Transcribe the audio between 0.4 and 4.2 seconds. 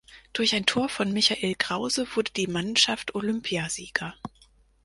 ein Tor von Michael Krause wurde die Mannschaft Olympiasieger.